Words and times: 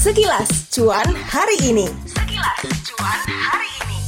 Sekilas 0.00 0.48
cuan 0.72 1.12
hari 1.28 1.60
ini. 1.60 1.84
Sekilas 2.08 2.64
cuan 2.88 3.20
hari 3.28 3.68
ini. 3.84 4.00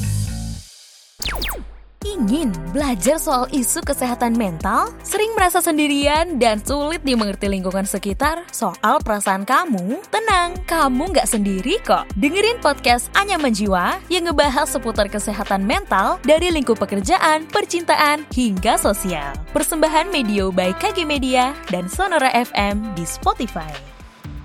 Ingin 2.01 2.49
belajar 2.73 3.21
soal 3.21 3.45
isu 3.53 3.85
kesehatan 3.85 4.33
mental? 4.33 4.89
Sering 5.05 5.37
merasa 5.37 5.61
sendirian 5.61 6.41
dan 6.41 6.65
sulit 6.65 7.05
dimengerti 7.05 7.45
lingkungan 7.45 7.85
sekitar 7.85 8.41
soal 8.57 9.05
perasaan 9.05 9.45
kamu? 9.45 10.01
Tenang, 10.09 10.57
kamu 10.65 11.13
nggak 11.13 11.29
sendiri 11.29 11.77
kok. 11.85 12.09
Dengerin 12.17 12.57
podcast 12.65 13.13
Anya 13.13 13.37
Menjiwa 13.37 14.01
yang 14.09 14.33
ngebahas 14.33 14.73
seputar 14.73 15.13
kesehatan 15.13 15.61
mental 15.61 16.17
dari 16.25 16.49
lingkup 16.49 16.81
pekerjaan, 16.81 17.45
percintaan, 17.53 18.25
hingga 18.33 18.81
sosial. 18.81 19.37
Persembahan 19.53 20.09
Medio 20.09 20.49
by 20.49 20.73
KG 20.73 21.05
Media 21.05 21.53
dan 21.69 21.85
Sonora 21.85 22.33
FM 22.33 22.97
di 22.97 23.05
Spotify. 23.05 23.92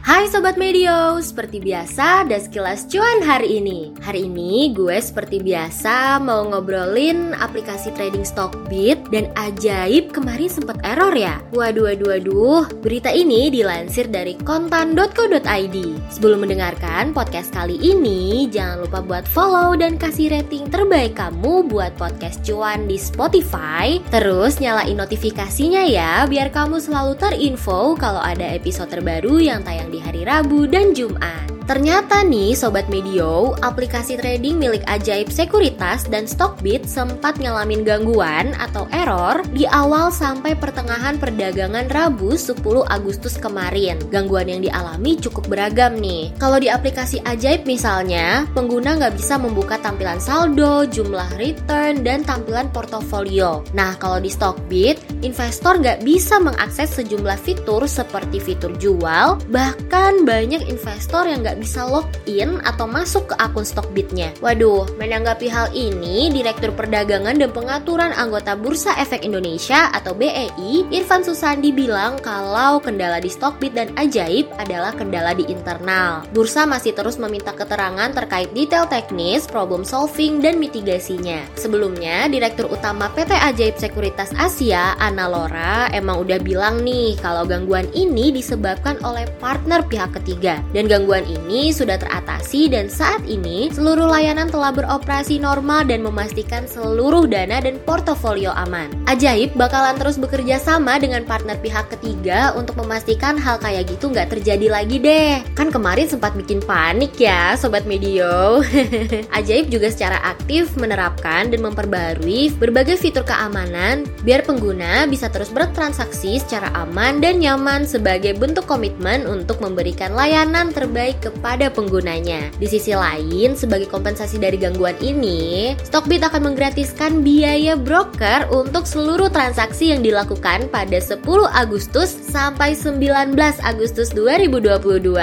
Hai 0.08 0.24
Sobat 0.32 0.56
Medio, 0.56 1.20
seperti 1.20 1.60
biasa 1.60 2.24
ada 2.24 2.40
sekilas 2.40 2.88
cuan 2.88 3.20
hari 3.28 3.60
ini. 3.60 3.92
Hari 4.00 4.24
ini 4.24 4.72
gue 4.72 4.96
seperti 5.04 5.44
biasa 5.44 6.24
mau 6.24 6.48
ngobrolin 6.48 7.36
aplikasi 7.36 7.92
trading 7.92 8.24
Stockbit 8.24 9.04
Dan 9.12 9.28
ajaib 9.36 10.16
kemarin 10.16 10.48
sempat 10.48 10.80
error 10.88 11.12
ya. 11.12 11.44
Waduh 11.52 11.92
waduh 11.92 12.16
waduh, 12.16 12.64
berita 12.80 13.12
ini 13.12 13.52
dilansir 13.52 14.08
dari 14.08 14.40
kontan.co.id 14.48 15.76
Sebelum 16.08 16.40
mendengarkan 16.40 17.12
podcast 17.12 17.52
kali 17.52 17.76
ini 17.76 18.48
Jangan 18.48 18.88
lupa 18.88 19.04
buat 19.04 19.28
follow 19.28 19.76
dan 19.76 20.00
kasih 20.00 20.32
rating 20.32 20.72
terbaik 20.72 21.20
kamu 21.20 21.68
buat 21.68 21.92
podcast 22.00 22.48
cuan 22.48 22.88
di 22.88 22.96
Spotify. 22.96 24.00
Terus 24.08 24.64
nyalain 24.64 24.96
notifikasinya 24.96 25.84
ya 25.84 26.24
Biar 26.32 26.48
kamu 26.48 26.80
selalu 26.80 27.20
terinfo 27.20 28.00
kalau 28.00 28.24
ada 28.24 28.48
episode 28.56 28.88
terbaru 28.88 29.44
yang 29.44 29.68
tayang 29.68 29.92
di 29.92 29.97
di 29.98 30.06
hari 30.06 30.22
Rabu 30.30 30.70
dan 30.70 30.94
Jumat. 30.94 31.57
Ternyata 31.68 32.24
nih 32.24 32.56
Sobat 32.56 32.88
Medio, 32.88 33.52
aplikasi 33.60 34.16
trading 34.16 34.56
milik 34.56 34.88
Ajaib 34.88 35.28
Sekuritas 35.28 36.08
dan 36.08 36.24
Stockbit 36.24 36.88
sempat 36.88 37.36
ngalamin 37.44 37.84
gangguan 37.84 38.56
atau 38.56 38.88
error 38.96 39.44
di 39.52 39.68
awal 39.68 40.08
sampai 40.08 40.56
pertengahan 40.56 41.20
perdagangan 41.20 41.92
Rabu 41.92 42.40
10 42.40 42.64
Agustus 42.88 43.36
kemarin. 43.36 44.00
Gangguan 44.08 44.48
yang 44.48 44.64
dialami 44.64 45.20
cukup 45.20 45.52
beragam 45.52 46.00
nih. 46.00 46.32
Kalau 46.40 46.56
di 46.56 46.72
aplikasi 46.72 47.20
Ajaib 47.28 47.68
misalnya, 47.68 48.48
pengguna 48.56 48.96
nggak 48.96 49.20
bisa 49.20 49.36
membuka 49.36 49.76
tampilan 49.84 50.24
saldo, 50.24 50.88
jumlah 50.88 51.36
return, 51.36 52.00
dan 52.00 52.24
tampilan 52.24 52.72
portofolio. 52.72 53.68
Nah, 53.76 54.00
kalau 54.00 54.24
di 54.24 54.32
Stockbit, 54.32 55.04
investor 55.20 55.84
nggak 55.84 56.00
bisa 56.00 56.40
mengakses 56.40 56.96
sejumlah 56.96 57.36
fitur 57.44 57.84
seperti 57.92 58.40
fitur 58.40 58.72
jual, 58.80 59.36
bahkan 59.52 60.24
banyak 60.24 60.64
investor 60.72 61.28
yang 61.28 61.44
nggak 61.44 61.57
bisa 61.58 61.84
login 61.84 62.62
atau 62.64 62.86
masuk 62.86 63.34
ke 63.34 63.36
akun 63.42 63.66
Stockbitnya. 63.66 64.32
Waduh, 64.40 64.86
menanggapi 64.96 65.50
hal 65.50 65.74
ini, 65.74 66.30
Direktur 66.30 66.72
Perdagangan 66.78 67.36
dan 67.42 67.50
Pengaturan 67.50 68.14
Anggota 68.14 68.54
Bursa 68.54 68.94
Efek 69.02 69.26
Indonesia 69.26 69.90
atau 69.92 70.14
BEI, 70.14 70.88
Irfan 70.94 71.26
Susandi 71.26 71.74
bilang 71.74 72.22
kalau 72.22 72.78
kendala 72.78 73.18
di 73.18 73.28
Stockbit 73.28 73.74
dan 73.74 73.90
Ajaib 73.98 74.48
adalah 74.62 74.94
kendala 74.94 75.34
di 75.34 75.50
internal. 75.50 76.24
Bursa 76.32 76.70
masih 76.70 76.94
terus 76.94 77.18
meminta 77.18 77.52
keterangan 77.52 78.14
terkait 78.14 78.54
detail 78.54 78.86
teknis, 78.86 79.50
problem 79.50 79.82
solving, 79.82 80.40
dan 80.40 80.62
mitigasinya. 80.62 81.42
Sebelumnya, 81.58 82.30
Direktur 82.30 82.70
Utama 82.70 83.10
PT 83.12 83.34
Ajaib 83.34 83.76
Sekuritas 83.82 84.30
Asia, 84.38 84.94
Ana 85.02 85.26
Lora, 85.26 85.90
emang 85.96 86.22
udah 86.22 86.38
bilang 86.44 86.86
nih 86.86 87.18
kalau 87.18 87.48
gangguan 87.48 87.90
ini 87.96 88.30
disebabkan 88.30 89.00
oleh 89.02 89.26
partner 89.40 89.82
pihak 89.88 90.12
ketiga. 90.20 90.60
Dan 90.76 90.92
gangguan 90.92 91.24
ini 91.24 91.47
ini 91.48 91.72
sudah 91.72 91.96
teratasi 91.96 92.68
dan 92.68 92.92
saat 92.92 93.24
ini 93.24 93.72
seluruh 93.72 94.12
layanan 94.12 94.52
telah 94.52 94.76
beroperasi 94.76 95.40
normal 95.40 95.88
dan 95.88 96.04
memastikan 96.04 96.68
seluruh 96.68 97.24
dana 97.24 97.64
dan 97.64 97.80
portofolio 97.88 98.52
aman. 98.52 98.92
Ajaib 99.08 99.56
bakalan 99.56 99.96
terus 99.96 100.20
bekerja 100.20 100.60
sama 100.60 101.00
dengan 101.00 101.24
partner 101.24 101.56
pihak 101.64 101.88
ketiga 101.96 102.52
untuk 102.60 102.76
memastikan 102.84 103.40
hal 103.40 103.64
kayak 103.64 103.88
gitu 103.88 104.12
nggak 104.12 104.28
terjadi 104.28 104.68
lagi 104.68 105.00
deh. 105.00 105.40
Kan 105.56 105.72
kemarin 105.72 106.12
sempat 106.12 106.36
bikin 106.36 106.60
panik 106.60 107.16
ya 107.16 107.56
Sobat 107.56 107.88
Medio. 107.88 108.60
Ajaib 109.40 109.72
juga 109.72 109.88
secara 109.88 110.20
aktif 110.28 110.76
menerapkan 110.76 111.48
dan 111.48 111.64
memperbarui 111.64 112.60
berbagai 112.60 113.00
fitur 113.00 113.24
keamanan 113.24 114.04
biar 114.28 114.44
pengguna 114.44 115.08
bisa 115.08 115.32
terus 115.32 115.48
bertransaksi 115.56 116.44
secara 116.44 116.76
aman 116.76 117.24
dan 117.24 117.40
nyaman 117.40 117.88
sebagai 117.88 118.36
bentuk 118.36 118.68
komitmen 118.68 119.24
untuk 119.24 119.64
memberikan 119.64 120.12
layanan 120.12 120.76
terbaik 120.76 121.16
ke 121.24 121.37
kepada 121.38 121.70
penggunanya. 121.70 122.50
Di 122.58 122.66
sisi 122.66 122.98
lain, 122.98 123.54
sebagai 123.54 123.86
kompensasi 123.86 124.42
dari 124.42 124.58
gangguan 124.58 124.98
ini, 124.98 125.78
Stockbit 125.86 126.26
akan 126.26 126.52
menggratiskan 126.52 127.22
biaya 127.22 127.78
broker 127.78 128.50
untuk 128.50 128.90
seluruh 128.90 129.30
transaksi 129.30 129.94
yang 129.94 130.02
dilakukan 130.02 130.66
pada 130.74 130.98
10 130.98 131.22
Agustus 131.54 132.10
sampai 132.10 132.74
19 132.74 133.38
Agustus 133.62 134.10
2022. 134.12 135.14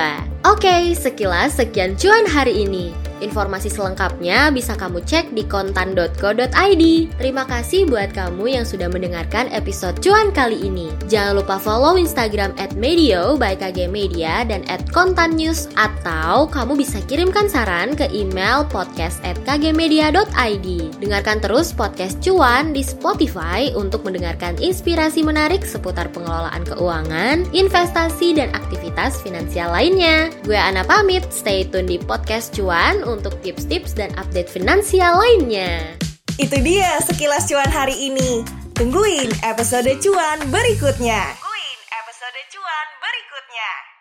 Oke, 0.46 0.94
sekilas 0.94 1.58
sekian 1.58 1.98
cuan 1.98 2.24
hari 2.30 2.62
ini. 2.62 3.03
Informasi 3.24 3.72
selengkapnya 3.72 4.52
bisa 4.52 4.76
kamu 4.76 5.00
cek 5.00 5.32
di 5.32 5.48
kontan.co.id. 5.48 6.84
Terima 7.16 7.48
kasih 7.48 7.88
buat 7.88 8.12
kamu 8.12 8.60
yang 8.60 8.68
sudah 8.68 8.92
mendengarkan 8.92 9.48
episode 9.48 9.96
cuan 10.04 10.28
kali 10.28 10.60
ini. 10.60 10.92
Jangan 11.08 11.40
lupa 11.40 11.56
follow 11.56 11.96
Instagram 11.96 12.52
at 12.60 12.76
Medio 12.76 13.40
by 13.40 13.56
KG 13.56 13.88
Media 13.88 14.44
dan 14.44 14.60
at 14.68 14.84
Kontan 14.92 15.40
News 15.40 15.72
atau 15.80 16.44
kamu 16.44 16.76
bisa 16.76 17.00
kirimkan 17.08 17.48
saran 17.48 17.96
ke 17.96 18.12
email 18.12 18.68
podcast 18.68 19.24
at 19.24 19.40
kgmedia.id. 19.48 20.68
Dengarkan 21.00 21.40
terus 21.40 21.72
podcast 21.72 22.20
cuan 22.20 22.76
di 22.76 22.84
Spotify 22.84 23.72
untuk 23.72 24.04
mendengarkan 24.04 24.60
inspirasi 24.60 25.24
menarik 25.24 25.64
seputar 25.64 26.12
pengelolaan 26.12 26.60
keuangan, 26.68 27.48
investasi, 27.56 28.36
dan 28.36 28.52
aktivitas 28.52 29.24
finansial 29.24 29.72
lainnya. 29.72 30.28
Gue 30.44 30.60
Ana 30.60 30.84
pamit, 30.84 31.24
stay 31.32 31.64
tune 31.64 31.88
di 31.88 31.96
podcast 31.96 32.52
cuan 32.52 33.13
untuk 33.14 33.38
tips-tips 33.46 33.94
dan 33.94 34.10
update 34.18 34.50
finansial 34.50 35.14
lainnya. 35.22 35.94
Itu 36.34 36.58
dia 36.66 36.98
sekilas 36.98 37.46
cuan 37.46 37.70
hari 37.70 37.94
ini. 38.10 38.42
Tungguin 38.74 39.30
episode 39.46 39.94
cuan 40.02 40.42
berikutnya. 40.50 41.22
Tungguin 41.38 41.78
episode 41.94 42.40
cuan 42.50 42.86
berikutnya. 42.98 43.93